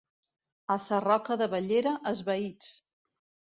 [0.75, 2.75] A Sarroca de Bellera, esvaïts.